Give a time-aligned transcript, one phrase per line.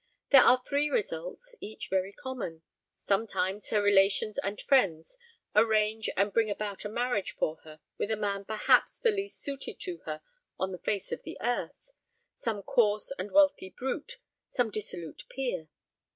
[0.31, 2.63] There are three results, each very common.
[2.95, 5.15] Sometimes her relations and friends
[5.55, 9.79] arrange and bring about a marriage for her with a man perhaps the least suited
[9.81, 10.23] to her
[10.57, 11.91] on the face of the earth;
[12.33, 14.17] some coarse and wealthy brute;
[14.49, 15.69] some dissolute peer.